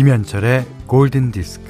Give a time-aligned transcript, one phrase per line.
[0.00, 1.62] 김현철의 골든 디스크.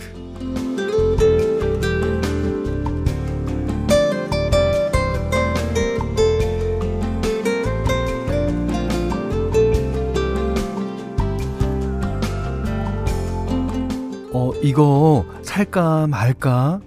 [14.32, 16.78] 어, 이거 살까 말까?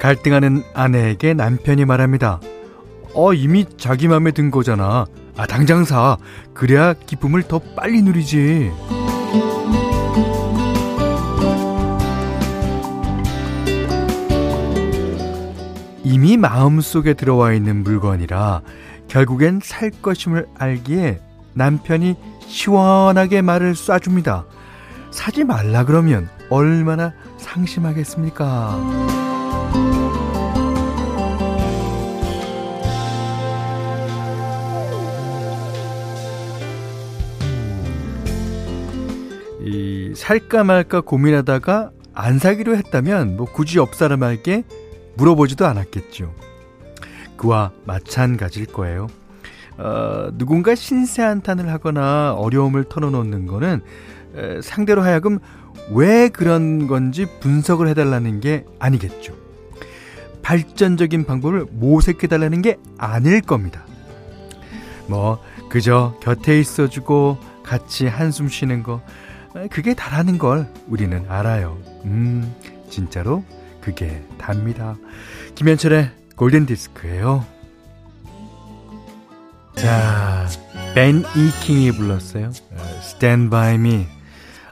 [0.00, 2.40] 갈등하는 아내에게 남편이 말합니다.
[3.12, 5.04] 어, 이미 자기 맘에 든 거잖아.
[5.36, 6.16] 아, 당장 사.
[6.54, 8.72] 그래야 기쁨을 더 빨리 누리지.
[16.06, 18.62] 이미 마음속에 들어와 있는 물건이라
[19.08, 21.18] 결국엔 살 것임을 알기에
[21.54, 22.14] 남편이
[22.46, 24.44] 시원하게 말을 쏴줍니다.
[25.10, 28.78] 사지 말라 그러면 얼마나 상심하겠습니까?
[39.64, 44.62] 이 살까 말까 고민하다가 안 사기로 했다면 뭐 굳이 옆 사람에게
[45.16, 46.34] 물어보지도 않았겠죠.
[47.36, 49.08] 그와 마찬가지일 거예요.
[49.78, 53.82] 어, 누군가 신세 한탄을 하거나 어려움을 털어놓는 거는
[54.36, 55.38] 에, 상대로 하여금
[55.92, 59.34] 왜 그런 건지 분석을 해달라는 게 아니겠죠.
[60.42, 63.84] 발전적인 방법을 모색해달라는 게 아닐 겁니다.
[65.08, 69.02] 뭐, 그저 곁에 있어주고 같이 한숨 쉬는 거,
[69.70, 71.78] 그게 다라는 걸 우리는 알아요.
[72.04, 72.54] 음,
[72.88, 73.44] 진짜로
[73.86, 74.96] 그게 답니다.
[75.54, 77.46] 김현철의 골든 디스크예요.
[79.76, 80.48] 자,
[80.96, 82.50] 벤 이킹이 불렀어요.
[83.00, 84.08] Stand by me.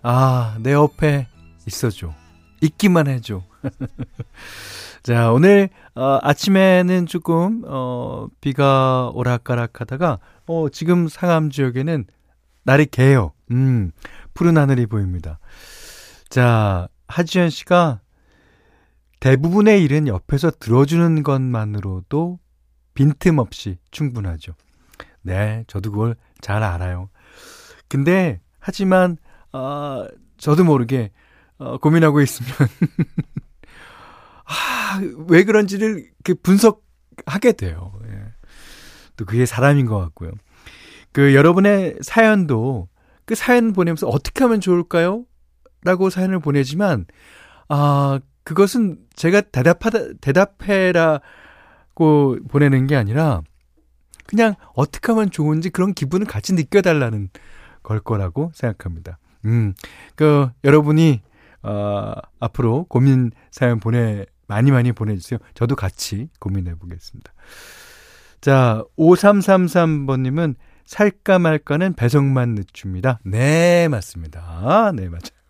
[0.03, 1.29] 아, 내 옆에
[1.65, 2.13] 있어줘.
[2.61, 3.45] 있기만 해줘.
[5.05, 12.05] 자, 오늘 어, 아침에는 조금 어, 비가 오락가락 하다가 어, 지금 상암 지역에는
[12.65, 13.33] 날이 개요.
[13.53, 13.93] 음,
[14.35, 15.39] 푸른 하늘이 보입니다.
[16.29, 18.01] 자, 하지연 씨가
[19.25, 22.39] 대부분의 일은 옆에서 들어주는 것만으로도
[22.93, 24.53] 빈틈없이 충분하죠.
[25.23, 27.09] 네, 저도 그걸 잘 알아요.
[27.89, 29.17] 근데, 하지만,
[29.51, 30.05] 어,
[30.37, 31.11] 저도 모르게,
[31.57, 32.53] 어, 고민하고 있으면,
[34.45, 37.99] 아, 왜 그런지를 그 분석하게 돼요.
[38.07, 38.25] 예.
[39.17, 40.33] 또 그게 사람인 것 같고요.
[41.13, 42.91] 그 여러분의 사연도
[43.25, 45.25] 그 사연 보내면서 어떻게 하면 좋을까요?
[45.83, 47.07] 라고 사연을 보내지만,
[47.71, 51.21] 아, 그것은 제가 대답하다, 대답해라고
[52.49, 53.43] 보내는 게 아니라,
[54.27, 57.29] 그냥 어떻게 하면 좋은지 그런 기분을 같이 느껴달라는
[57.83, 59.19] 걸 거라고 생각합니다.
[59.45, 59.75] 음,
[60.15, 61.21] 그, 여러분이,
[61.63, 65.39] 어, 앞으로 고민 사연 보내, 많이 많이 보내주세요.
[65.55, 67.33] 저도 같이 고민해 보겠습니다.
[68.41, 73.21] 자, 5333번님은 살까 말까는 배송만 늦춥니다.
[73.25, 74.93] 네, 맞습니다.
[74.95, 75.44] 네, 맞아요.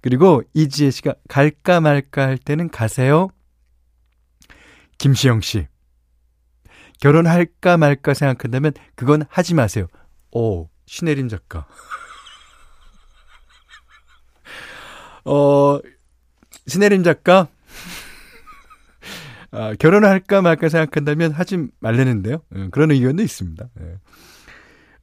[0.00, 3.28] 그리고 이지혜 씨가 갈까 말까 할 때는 가세요.
[4.98, 5.66] 김시영 씨.
[7.00, 9.86] 결혼할까 말까 생각한다면 그건 하지 마세요.
[10.32, 11.66] 오, 신혜림 작가.
[15.24, 15.80] 어,
[16.66, 17.48] 신혜림 작가.
[19.52, 22.42] 아, 결혼을 할까 말까 생각한다면 하지 말라는데요.
[22.50, 23.68] 네, 그런 의견도 있습니다.
[23.74, 23.94] 네.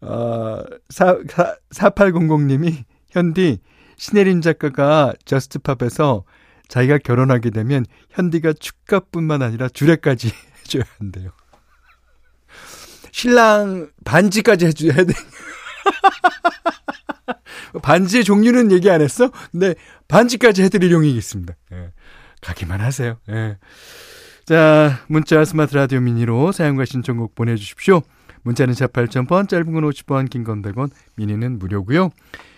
[0.01, 3.59] 어, 4, 4, 4800님이 현디
[3.97, 6.23] 신혜림 작가가 저스트팝에서
[6.67, 10.31] 자기가 결혼하게 되면 현디가 축가뿐만 아니라 주례까지
[10.61, 11.31] 해줘야 한대요.
[13.11, 15.13] 신랑 반지까지 해줘야 돼.
[17.81, 19.31] 반지의 종류는 얘기 안 했어?
[19.51, 19.75] 근데
[20.07, 21.53] 반지까지 해드릴 용이 있습니다.
[21.73, 21.91] 예.
[22.41, 23.17] 가기만 하세요.
[23.29, 23.57] 예.
[24.45, 28.01] 자, 문자 스마트 라디오 미니로 사용과 신청곡 보내주십시오.
[28.43, 32.11] 문자는 샵 8000번, 짧은 건 50번, 긴건 100원, 미니는 무료고요.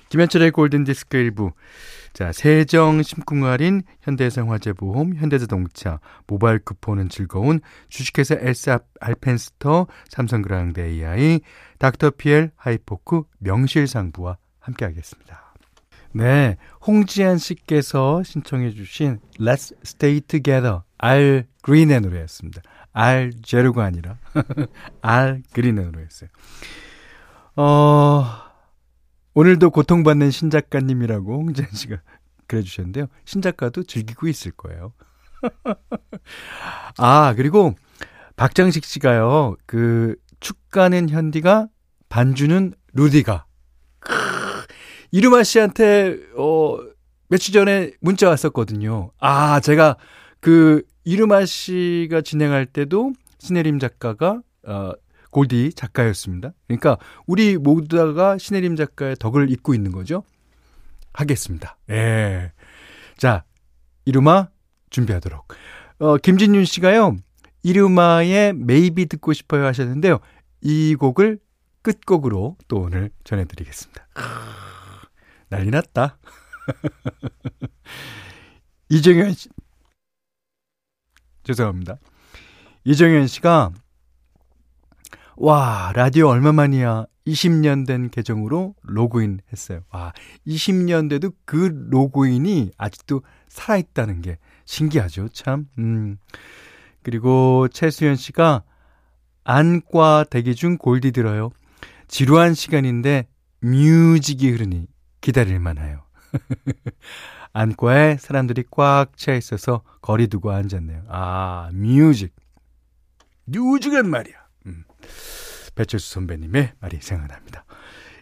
[0.09, 1.51] 김현철의 골든디스크 일부.
[2.13, 11.41] 자, 세정 심쿵할인, 현대해상화재보험, 현대자동차, 모바일 쿠폰은 즐거운, 주식회사 에스 알펜스터, 삼성그라운드 AI,
[11.77, 15.53] 닥터피엘, 하이포크, 명실상부와 함께하겠습니다.
[16.11, 22.63] 네, 홍지한 씨께서 신청해 주신 Let's Stay Together, 알 그린의 노래였습니다.
[22.91, 24.17] 알 재로가 아니라
[25.01, 26.29] 알 그린의 노래였어요.
[27.55, 28.48] 어...
[29.33, 31.97] 오늘도 고통받는 신작가님이라고 홍재현 씨가
[32.47, 33.07] 그래 주셨는데요.
[33.25, 34.93] 신작가도 즐기고 있을 거예요.
[36.97, 37.75] 아, 그리고
[38.35, 39.55] 박장식 씨가요.
[39.65, 41.67] 그 축가는 현디가
[42.09, 43.45] 반주는 루디가.
[45.11, 46.77] 이루마 씨한테 어
[47.27, 49.11] 며칠 전에 문자 왔었거든요.
[49.19, 49.97] 아, 제가
[50.39, 54.93] 그 이루마 씨가 진행할 때도 신혜림 작가가 어
[55.29, 56.53] 골디 작가였습니다.
[56.67, 56.97] 그러니까
[57.27, 60.23] 우리 모두가 신혜림 작가의 덕을 잇고 있는 거죠.
[61.13, 61.77] 하겠습니다.
[61.89, 62.51] 예.
[63.17, 63.43] 자,
[64.05, 64.49] 이루마
[64.89, 65.47] 준비하도록.
[65.99, 67.17] 어, 김진윤 씨가요,
[67.63, 70.19] 이루마의 메이비 듣고 싶어요 하셨는데요.
[70.61, 71.39] 이 곡을
[71.81, 74.07] 끝곡으로 또 오늘 전해드리겠습니다.
[75.49, 76.17] 난리 났다.
[78.89, 79.49] 이정현 씨.
[81.43, 81.97] 죄송합니다.
[82.83, 83.71] 이정현 씨가
[85.41, 87.05] 와, 라디오 얼마만이야.
[87.25, 89.83] 20년 된 계정으로 로그인 했어요.
[89.89, 90.11] 와,
[90.45, 95.67] 20년 돼도 그 로그인이 아직도 살아있다는 게 신기하죠, 참.
[95.77, 96.17] 음.
[97.03, 98.63] 그리고 최수연 씨가
[99.45, 101.51] 안과 대기 중 골디 들어요.
[102.09, 103.29] 지루한 시간인데
[103.61, 104.87] 뮤직이 흐르니
[105.21, 106.01] 기다릴만 해요.
[107.53, 111.03] 안과에 사람들이 꽉 차 있어서 거리 두고 앉았네요.
[111.07, 112.35] 아, 뮤직.
[113.45, 114.48] 뮤직은 말이야.
[115.09, 115.75] 음.
[115.75, 117.65] 배철수 선배님의 말이 생각납니다.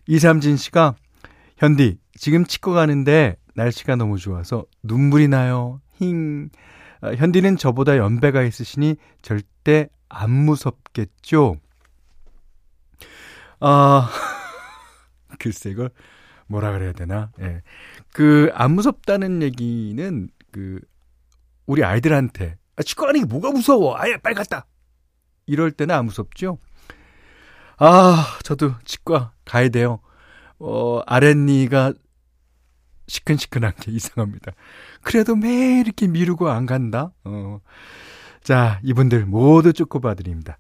[0.08, 0.96] 이삼진 씨가
[1.58, 5.82] 현디 지금 치과 가는데 날씨가 너무 좋아서 눈물이 나요.
[6.00, 6.50] 힝.
[7.02, 11.58] 아, 현디는 저보다 연배가 있으시니 절대 안 무섭겠죠?
[13.60, 14.10] 아,
[15.40, 15.90] 글쎄 이걸
[16.48, 17.32] 뭐라 그래야 되나?
[17.42, 17.62] 예.
[18.14, 20.80] 그, 안 무섭다는 얘기는 그,
[21.66, 23.98] 우리 아이들한테, 아, 치과 가는 게 뭐가 무서워?
[23.98, 24.66] 아예 빨리 갔다!
[25.46, 26.60] 이럴 때는 안 무섭죠?
[27.78, 30.00] 아, 저도 치과 가야 돼요.
[30.60, 31.94] 어, 아랫니가
[33.08, 34.52] 시큰시큰한 게 이상합니다.
[35.02, 37.12] 그래도 매일 이렇게 미루고 안 간다?
[37.24, 37.60] 어.
[38.44, 40.58] 자, 이분들 모두 쪼꼬봐 드립니다.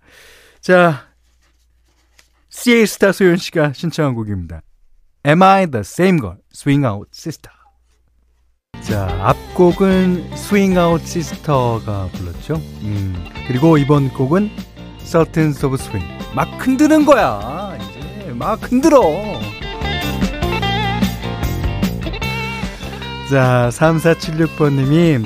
[0.61, 1.07] 자,
[2.49, 4.61] 시에스타 소연 씨가 신청한 곡입니다.
[5.25, 6.37] Am I the same girl?
[6.53, 7.53] Swing out sister.
[8.81, 12.55] 자, 앞곡은 Swing out sister가 불렀죠.
[12.55, 13.15] 음,
[13.47, 14.49] 그리고 이번 곡은
[15.07, 16.05] Sultans of Swing.
[16.35, 17.77] 막 흔드는 거야.
[17.79, 18.99] 이제 막 흔들어.
[23.29, 25.25] 자, 3476번님이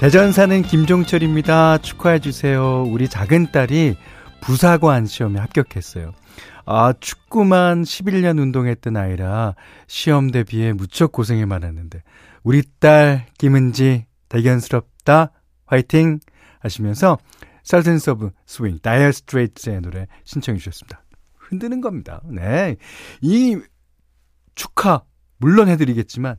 [0.00, 1.78] 대전 사는 김종철입니다.
[1.78, 2.82] 축하해주세요.
[2.88, 3.96] 우리 작은 딸이
[4.40, 6.12] 부사관 시험에 합격했어요.
[6.64, 9.54] 아, 축구만 11년 운동했던 아이라
[9.86, 12.02] 시험 대비에 무척 고생이 많았는데,
[12.42, 15.30] 우리 딸 김은지 대견스럽다.
[15.64, 16.18] 화이팅!
[16.58, 17.18] 하시면서
[17.66, 21.02] Sultans of Swing, Dire Straits의 노래 신청해 주셨습니다.
[21.36, 22.22] 흔드는 겁니다.
[22.24, 22.76] 네.
[23.20, 23.58] 이
[24.54, 25.02] 축하,
[25.38, 26.36] 물론 해드리겠지만,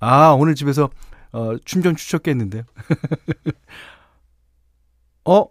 [0.00, 0.88] 아, 오늘 집에서
[1.32, 2.62] 어, 춤 좀 추셨겠는데요.
[5.26, 5.46] 어?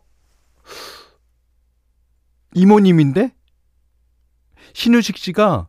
[2.55, 3.31] 이모님인데?
[4.73, 5.67] 신우식 씨가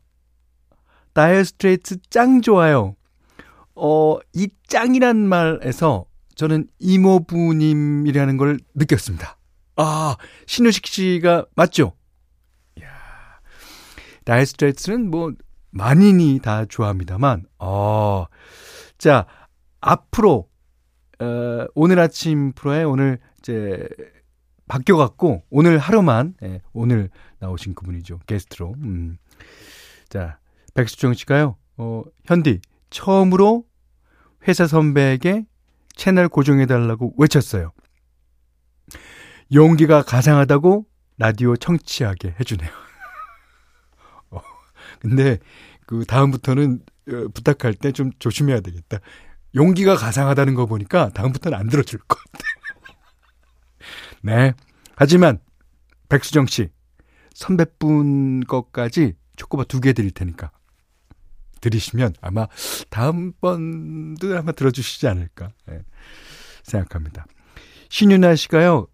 [1.13, 2.97] 다이어 스트레이트 짱 좋아요.
[3.75, 9.37] 어, 이 짱이란 말에서 저는 이모부님이라는 걸 느꼈습니다.
[9.83, 11.95] 아, 신우식 씨가 맞죠?
[12.79, 12.87] 이야.
[14.27, 15.33] 다이어 스트레이트는 뭐
[15.71, 18.27] 만인이 다 좋아합니다만, 어,
[18.99, 19.25] 자,
[19.81, 20.51] 앞으로,
[21.19, 23.89] 어, 오늘 아침 프로에 오늘 이제
[24.69, 28.19] 바뀌어 갖고, 오늘 하루만, 예, 오늘 나오신 그분이죠.
[28.27, 28.75] 게스트로.
[28.83, 29.17] 음.
[30.11, 30.41] 자,
[30.75, 33.65] 백수정 씨가요, 어, 현디, 처음으로
[34.47, 35.47] 회사 선배에게
[35.95, 37.73] 채널 고정해 달라고 외쳤어요.
[39.53, 40.87] 용기가 가상하다고
[41.19, 42.71] 라디오 청취하게 해주네요.
[44.31, 44.41] 어,
[45.01, 45.39] 근데
[45.87, 48.99] 그 다음부터는 어, 부탁할 때 좀 조심해야 되겠다.
[49.55, 52.45] 용기가 가상하다는 거 보니까 다음부터는 안 들어줄 것 같아.
[54.23, 54.53] 네.
[54.97, 55.39] 하지만
[56.09, 56.69] 백수정 씨
[57.35, 60.51] 선배분 것까지 초코바 두 개 드릴 테니까
[61.61, 62.47] 드리시면 아마
[62.91, 65.81] 다음번도 아마 들어주시지 않을까 네.
[66.63, 67.27] 생각합니다.
[67.89, 68.87] 신윤아 씨가요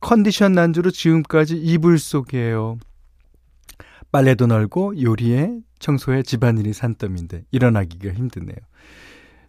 [0.00, 2.78] 컨디션 난주로 지금까지 이불 속이에요.
[4.12, 8.56] 빨래도 널고 요리에 청소에 집안일이 산더미인데 일어나기가 힘드네요.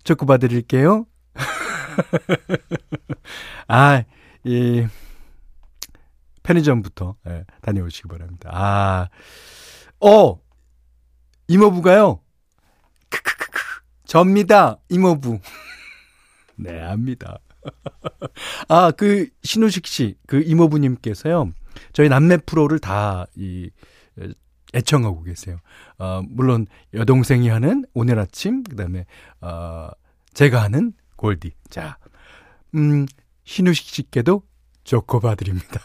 [0.03, 1.05] 초코 봐드릴게요.
[3.67, 4.03] 아,
[4.43, 4.87] 이
[6.43, 8.49] 편의점부터 예, 다녀오시기 바랍니다.
[8.53, 9.09] 아,
[9.99, 10.39] 어
[11.47, 12.21] 이모부가요.
[13.09, 13.61] 크크크크
[14.05, 15.39] 접니다 이모부.
[16.55, 17.39] 네, 압니다.
[18.69, 21.51] 아, 그 신우식 씨, 그 이모부님께서요.
[21.93, 23.69] 저희 남매 프로를 다 이
[24.73, 25.59] 애청하고 계세요.
[25.97, 29.05] 어, 물론 여동생이 하는 오늘 아침, 그다음에
[29.41, 29.89] 어,
[30.33, 31.51] 제가 하는 골디.
[31.69, 31.97] 자,
[32.75, 33.05] 음,
[33.45, 34.43] 신우식 씨께도
[34.83, 35.81] 조코바 드립니다.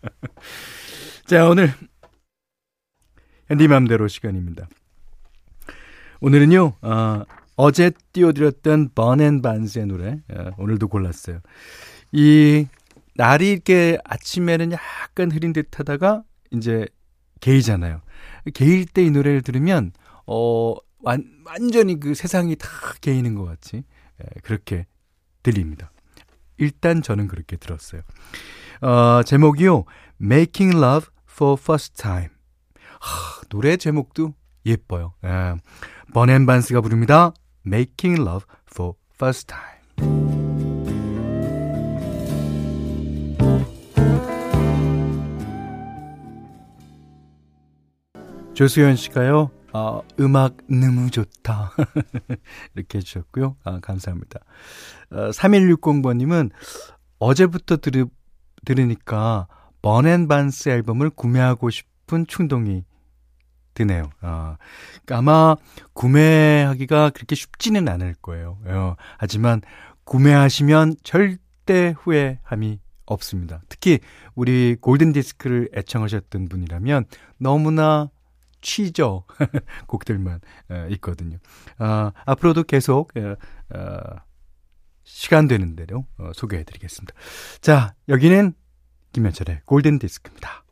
[1.26, 1.72] 자, 오늘
[3.48, 4.68] 현디 맘대로 시간입니다.
[6.20, 7.24] 오늘은요, 어,
[7.62, 11.40] 어제 띄워드렸던 번앤 반스의 노래 어, 오늘도 골랐어요.
[12.10, 12.66] 이
[13.16, 16.86] 날이 이렇게 아침에는 약간 흐린 듯하다가 이제
[17.40, 18.00] 게이잖아요.
[18.54, 19.92] 게일 때 이 노래를 들으면
[20.26, 22.68] 어 완, 완전히 그 세상이 다
[23.02, 23.84] 개이는 것 같이
[24.22, 24.86] 예, 그렇게
[25.42, 25.90] 들립니다.
[26.56, 28.00] 일단 저는 그렇게 들었어요.
[28.80, 29.84] 어, 제목이요.
[30.20, 32.30] Making Love for First Time.
[33.00, 35.12] 하, 노래 제목도 예뻐요.
[35.24, 35.56] 예.
[36.14, 37.32] 버넨반스가 부릅니다.
[37.66, 39.80] Making Love for First Time.
[48.54, 49.50] 조수연 씨가요.
[49.72, 51.72] 어, 음악 너무 좋다.
[52.74, 53.56] 이렇게 해주셨고요.
[53.64, 54.40] 아, 감사합니다.
[55.10, 56.50] 어, 3160번님은
[57.18, 58.06] 어제부터 들으,
[58.64, 59.46] 들으니까
[59.82, 62.84] 버넨반스 앨범을 구매하고 싶은 충동이
[63.74, 64.10] 드네요.
[64.20, 64.56] 아,
[65.04, 65.56] 그러니까 아마
[65.92, 68.58] 구매하기가 그렇게 쉽지는 않을 거예요.
[68.66, 69.62] 어, 하지만
[70.04, 73.62] 구매하시면 절대 후회함이 없습니다.
[73.68, 73.98] 특히
[74.34, 77.04] 우리 골든 디스크를 애청하셨던 분이라면
[77.38, 78.10] 너무나
[78.60, 79.24] 취저
[79.86, 81.38] 곡들만 어, 있거든요.
[81.78, 83.36] 어, 앞으로도 계속 어,
[83.76, 83.98] 어,
[85.04, 87.14] 시간 되는 대로 어, 소개해드리겠습니다.
[87.60, 88.54] 자, 여기는
[89.12, 90.64] 김현철의 골든 디스크입니다.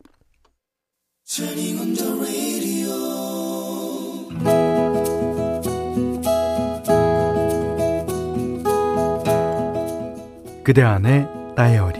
[10.68, 11.98] 그대 안의 다이어리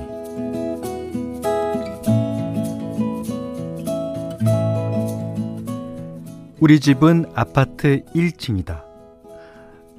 [6.60, 8.84] 우리 집은 아파트 1층이다.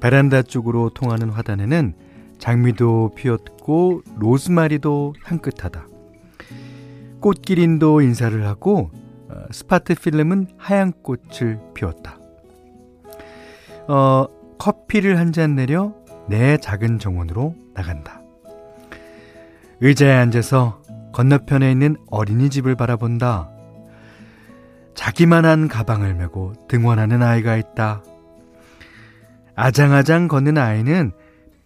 [0.00, 1.94] 베란다 쪽으로 통하는 화단에는
[2.38, 5.88] 장미도 피었고 로즈마리도 향긋하다.
[7.18, 8.92] 꽃기린도 인사를 하고
[9.30, 12.20] 어, 스파티필름은 하얀 꽃을 피웠다.
[13.88, 14.26] 어,
[14.58, 15.92] 커피를 한 잔 내려
[16.28, 18.19] 내 작은 정원으로 나간다.
[19.82, 20.82] 의자에 앉아서
[21.12, 23.50] 건너편에 있는 어린이집을 바라본다.
[24.94, 28.04] 자기만한 가방을 메고 등원하는 아이가 있다.
[29.54, 31.12] 아장아장 걷는 아이는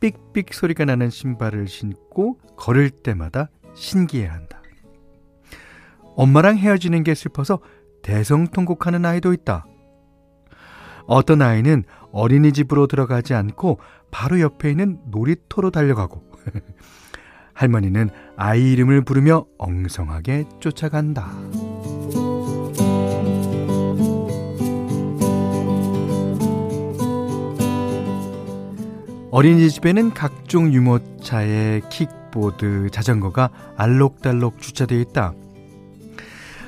[0.00, 4.62] 삑삑 소리가 나는 신발을 신고 걸을 때마다 신기해한다.
[6.16, 7.58] 엄마랑 헤어지는 게 슬퍼서
[8.02, 9.66] 대성통곡하는 아이도 있다.
[11.06, 13.80] 어떤 아이는 어린이집으로 들어가지 않고
[14.10, 16.22] 바로 옆에 있는 놀이터로 달려가고
[17.54, 21.30] 할머니는 아이 이름을 부르며 엉성하게 쫓아간다.
[29.30, 35.32] 어린이집에는 각종 유모차에 킥보드, 자전거가 알록달록 주차되어 있다.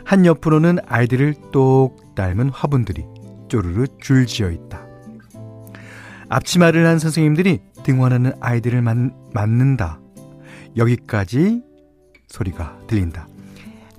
[0.05, 3.05] 한 옆으로는 아이들을 똑 닮은 화분들이
[3.49, 4.85] 쪼르르 줄지어 있다.
[6.29, 10.01] 앞치마를 한 선생님들이 등원하는 아이들을 만, 맞는다.
[10.77, 11.63] 여기까지
[12.29, 13.29] 소리가 들린다.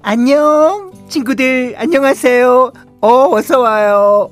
[0.02, 2.72] 안녕, 친구들, 안녕하세요.
[3.02, 4.30] 어, 어서 와요.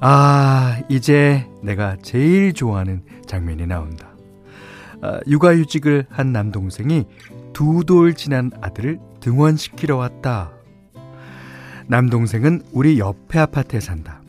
[0.00, 4.08] 아, 이제 내가 제일 좋아하는 장면이 나온다.
[5.00, 7.06] 아, 육아휴직을 한 남동생이
[7.52, 10.50] 두 돌 지난 아들을 등원시키러 왔다.
[11.86, 14.20] 남동생은 우리 옆에 아파트에 산다.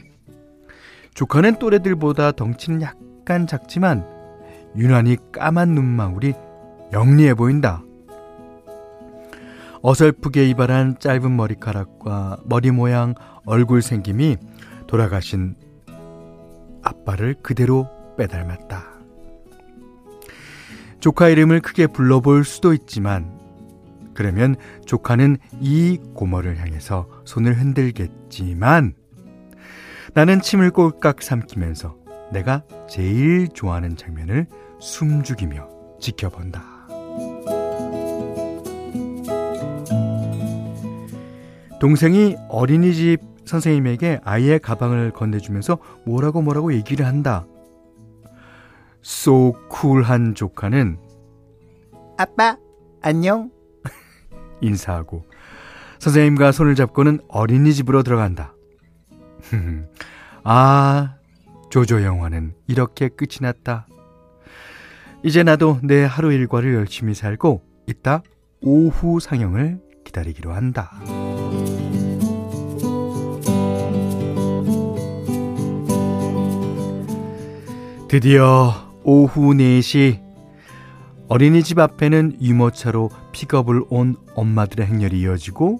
[1.15, 4.05] 조카는 또래들보다 덩치는 약간 작지만
[4.75, 6.33] 유난히 까만 눈망울이
[6.91, 7.81] 영리해 보인다.
[9.81, 14.35] 어설프게 이발한 짧은 머리카락과 머리 모양 얼굴 생김이
[14.87, 15.55] 돌아가신
[16.83, 18.83] 아빠를 그대로 빼닮았다.
[20.99, 23.39] 조카 이름을 크게 불러볼 수도 있지만,
[24.13, 24.55] 그러면
[24.85, 28.95] 조카는 이 고모를 향해서 손을 흔들겠지만,
[30.15, 31.97] 나는 침을 꼴깍 삼키면서
[32.31, 34.47] 내가 제일 좋아하는 장면을
[34.79, 35.67] 숨죽이며
[35.99, 36.63] 지켜본다.
[41.81, 47.45] 동생이 어린이집 선생님에게 아이의 가방을 건네주면서 뭐라고 뭐라고 얘기를 한다.
[49.01, 50.97] 쏘 so 쿨한 조카는
[52.17, 52.57] 아빠
[53.01, 53.51] 안녕
[54.61, 55.25] 인사하고
[55.99, 58.54] 선생님과 손을 잡고는 어린이집으로 들어간다.
[60.43, 61.15] 아
[61.69, 63.87] 조조 영화는 이렇게 끝이 났다.
[65.23, 68.21] 이제 나도 내 하루 일과를 열심히 살고 이따
[68.61, 70.91] 오후 상영을 기다리기로 한다.
[78.07, 78.71] 드디어
[79.03, 80.21] 오후 4시
[81.27, 85.79] 어린이집 앞에는 유모차로 픽업을 온 엄마들의 행렬이 이어지고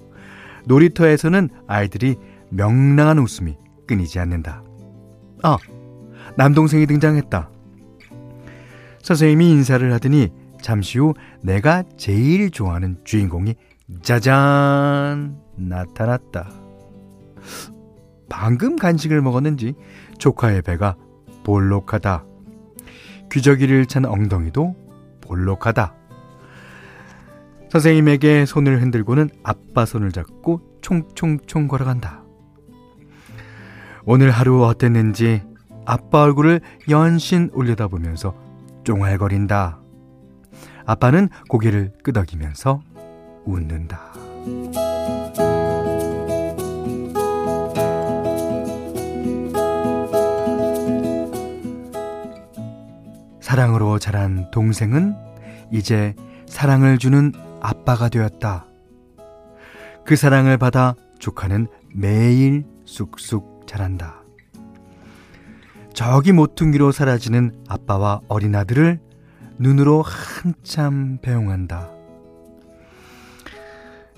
[0.65, 2.17] 놀이터에서는 아이들이
[2.55, 3.57] 명랑한 웃음이
[3.87, 4.63] 끊이지 않는다.
[5.43, 5.57] 아,
[6.37, 7.49] 남동생이 등장했다.
[9.01, 10.31] 선생님이 인사를 하더니
[10.61, 13.55] 잠시 후 내가 제일 좋아하는 주인공이
[14.01, 15.37] 짜잔!
[15.57, 16.49] 나타났다.
[18.29, 19.75] 방금 간식을 먹었는지
[20.17, 20.95] 조카의 배가
[21.43, 22.25] 볼록하다.
[23.31, 24.75] 귀저귀를 찬 엉덩이도
[25.21, 25.93] 볼록하다.
[27.71, 32.24] 선생님에게 손을 흔들고는 아빠 손을 잡고 총총총 걸어간다.
[34.07, 35.41] 오늘 하루 어땠는지
[35.85, 38.35] 아빠 얼굴을 연신 올려다보면서
[38.83, 39.79] 쫑알거린다.
[40.85, 42.81] 아빠는 고개를 끄덕이면서
[43.45, 44.13] 웃는다.
[53.39, 55.15] 사랑으로 자란 동생은
[55.71, 56.13] 이제
[56.45, 58.67] 사랑을 주는 아빠가 되었다.
[60.05, 64.23] 그 사랑을 받아 조카는 매일 쑥쑥 자란다.
[65.93, 68.99] 저기 모퉁이로 사라지는 아빠와 어린 아들을
[69.57, 71.89] 눈으로 한참 배웅한다.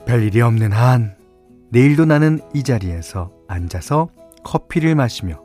[0.05, 1.15] 별일이 없는 한
[1.69, 4.09] 내일도 나는 이 자리에서 앉아서
[4.43, 5.41] 커피를 마시며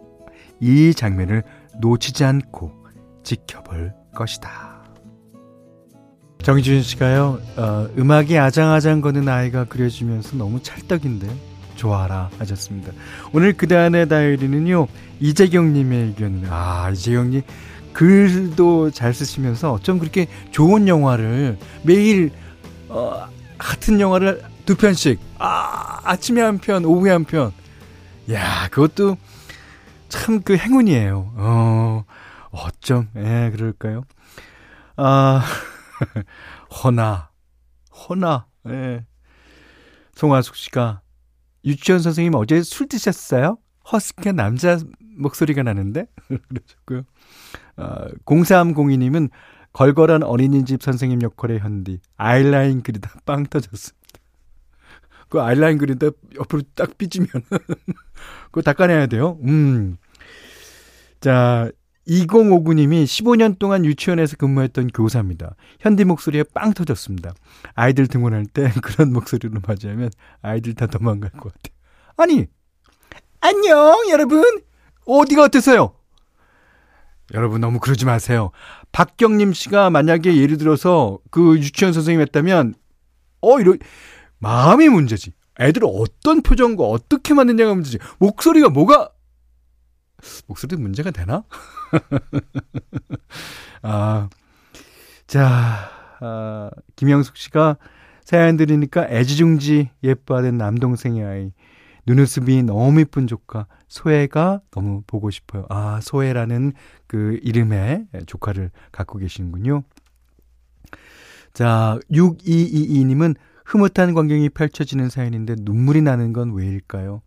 [0.61, 1.43] 이 장면을
[1.81, 2.73] 놓치지 않고
[3.25, 4.73] 지켜볼 것이다.
[6.43, 12.93] 정준 씨가요, 어, 음악이 아장아장 거는 아이가 그려지면서 너무 찰떡인데, 좋아라 하셨습니다.
[13.33, 14.87] 오늘 그다음의 다이어리는요,
[15.21, 16.45] 이재경님의 의견.
[16.49, 17.43] 아, 이재경님,
[17.93, 22.31] 글도 잘 쓰시면서 어쩜 그렇게 좋은 영화를 매일,
[22.89, 23.27] 어,
[23.59, 27.53] 같은 영화를 두 편씩, 아, 아침에 한 편, 오후에 한 편.
[28.31, 29.17] 야, 그것도
[30.09, 31.33] 참 그 행운이에요.
[31.37, 32.05] 어,
[32.51, 34.05] 어쩜, 예, 그럴까요?
[34.97, 35.43] 아,
[36.85, 37.31] 허나,
[38.09, 39.05] 허나, 예.
[40.15, 41.01] 송하숙 씨가,
[41.65, 43.59] 유치원 선생님 어제 술 드셨어요?
[43.91, 44.79] 허스키한 남자
[45.17, 46.07] 목소리가 나는데?
[46.27, 47.03] 그러셨고요.
[47.77, 49.31] 아, 0302님은
[49.73, 54.03] 걸걸한 어린이집 선생님 역할의 현디, 아이라인 그리다 빵 터졌습니다.
[55.29, 57.29] 그 아이라인 그리다 옆으로 딱 삐지면,
[58.51, 59.39] 그거 닦아내야 돼요.
[59.45, 59.97] 음.
[61.21, 61.71] 자,
[62.09, 65.55] 2059님이 15년 동안 유치원에서 근무했던 교사입니다.
[65.81, 67.35] 현디 목소리에 빵 터졌습니다.
[67.75, 70.11] 아이들 등원할 때 그런 목소리로 맞이하면
[70.41, 71.77] 아이들 다 도망갈 것 같아요.
[72.17, 72.47] 아니,
[73.41, 74.45] 안녕, 여러분!
[75.05, 75.95] 어디가 어땠어요?
[77.35, 78.51] 여러분 너무 그러지 마세요.
[78.93, 82.75] 박경림 씨가 만약에 예를 들어서 그 유치원 선생님 했다면,
[83.41, 83.75] 어, 이러,
[84.39, 85.33] 마음이 문제지.
[85.61, 87.99] 애들 어떤 표정과 어떻게 만드냐가 문제지.
[88.19, 89.11] 목소리가 뭐가
[90.47, 91.45] 목소리 문제가 되나?
[93.83, 94.29] 아,
[95.27, 97.77] 자, 아, 김영숙 씨가
[98.25, 101.53] 사연 드리니까 애지중지 예뻐하는 남동생의 아이.
[102.07, 105.67] 눈웃음이 너무 이쁜 조카, 소혜가 너무 보고 싶어요.
[105.69, 106.73] 아, 소혜라는
[107.07, 109.85] 그 이름의 조카를 갖고 계시는군요.
[111.53, 117.23] 자, 6222님은 흐뭇한 광경이 펼쳐지는 사연인데 눈물이 나는 건 왜일까요?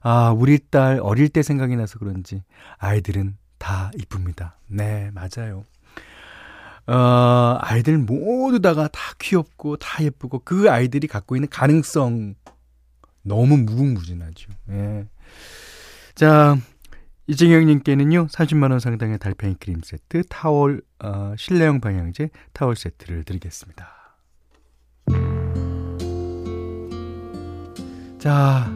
[0.00, 2.42] 아, 우리 딸 어릴 때 생각이 나서 그런지
[2.78, 4.58] 아이들은 다 이쁩니다.
[4.66, 5.64] 네, 맞아요.
[6.86, 12.34] 어, 아이들 모두 다가 다 귀엽고 다 예쁘고 그 아이들이 갖고 있는 가능성
[13.22, 14.52] 너무 무궁무진하죠.
[14.68, 15.06] 예.
[16.14, 16.58] 자,
[17.26, 23.88] 이정영님께는요, 30만원 상당의 달팽이 크림 세트, 타월, 어, 실내용 방향제, 타월 세트를 드리겠습니다.
[28.18, 28.70] 자,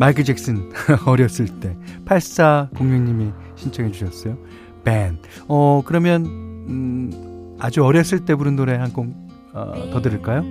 [0.00, 0.70] 마이클 잭슨
[1.04, 4.38] 어렸을 때 8406님이 신청해 주셨어요.
[4.82, 5.18] 밴.
[5.46, 9.12] 어 그러면 음, 아주 어렸을 때 부른 노래 한 곡더
[9.52, 10.42] 어, 들을까요?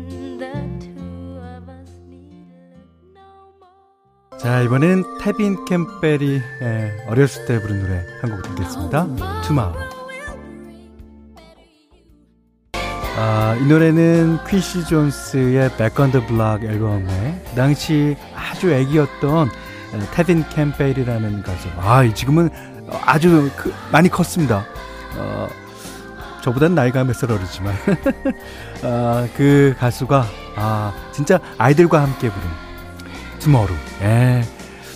[4.38, 9.08] 자 이번에는 태빈 캠벨이 예, 어렸을 때 부른 노래 한 곡 듣겠습니다.
[9.48, 9.89] 투마로.
[13.18, 19.50] 아, 이 노래는 퀴시 존스의 Back on the Block 앨범에 당시 아주 애기였던
[20.14, 21.68] 테빈 캠페일이라는 가수.
[21.78, 22.50] 아, 지금은
[23.06, 24.66] 아주 그, 많이 컸습니다.
[25.18, 25.48] 어,
[26.42, 27.74] 저보단 나이가 몇 살 어리지만.
[28.84, 32.48] 아, 그 가수가, 아, 진짜 아이들과 함께 부른
[33.40, 33.74] 투모루.
[34.04, 34.44] 예.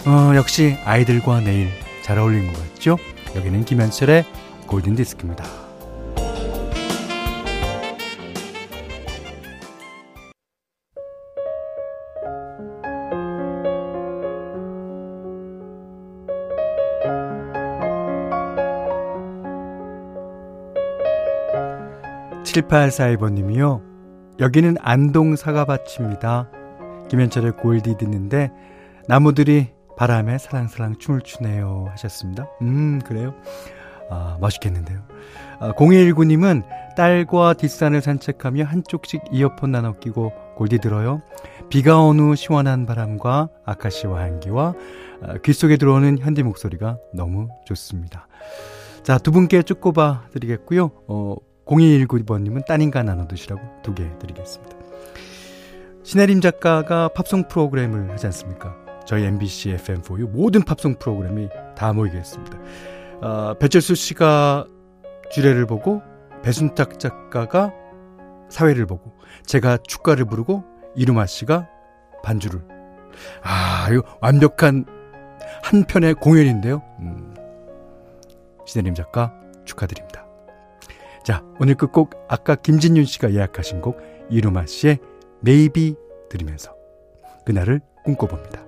[0.06, 1.70] 어, 역시 아이들과 내일
[2.04, 2.98] 잘 어울리는 것 같죠?
[3.36, 4.26] 여기는 김현철의
[4.68, 5.44] 골든 디스크입니다.
[22.54, 23.82] 7841번님이요.
[24.40, 26.50] 여기는 안동 사과밭입니다.
[27.10, 28.52] 김현철의 골디 듣는데
[29.08, 32.48] 나무들이 바람에 사랑사랑 춤을 추네요 하셨습니다.
[32.62, 33.34] 음 그래요?
[34.10, 35.00] 아 멋있겠는데요.
[35.60, 36.64] 아, 0219님은
[36.96, 41.22] 딸과 뒷산을 산책하며 한쪽씩 이어폰 나눠 끼고 골디 들어요.
[41.70, 44.74] 비가 온 후 시원한 바람과 아카시와 향기와
[45.24, 48.28] 아, 귀 속에 들어오는 현디 목소리가 너무 좋습니다.
[49.04, 50.92] 자, 두 분께 쭉 꼽아 드리겠고요.
[51.08, 51.36] 어,
[51.74, 54.78] 0219번님은 따님과 나눠 드시라고 두 개 드리겠습니다.
[56.04, 58.76] 신혜림 작가가 팝송 프로그램을 하지 않습니까?
[59.06, 62.58] 저희 MBC FM4U 모든 팝송 프로그램이 다 모이겠습니다.
[63.22, 64.66] 어, 배철수 씨가
[65.32, 66.02] 주례를 보고
[66.42, 67.72] 배순탁 작가가
[68.50, 69.14] 사회를 보고
[69.46, 70.64] 제가 축가를 부르고
[70.96, 71.68] 이루마 씨가
[72.24, 72.62] 반주를
[73.42, 74.86] 아 이거 완벽한
[75.64, 76.82] 한 편의 공연인데요.
[77.00, 77.34] 음,
[78.66, 79.34] 신혜림 작가
[79.66, 80.23] 축하드립니다.
[81.24, 85.00] 자 오늘 끝곡 아까 김진윤 씨가 예약하신 곡 이루마 씨의
[85.46, 85.96] Maybe
[86.30, 86.76] 들으면서
[87.46, 88.64] 그날을 꿈꿔봅니다.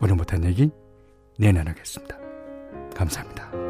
[0.00, 0.70] 오늘 못한 얘기
[1.38, 2.18] 내일 나누겠습니다.
[2.94, 3.67] 감사합니다.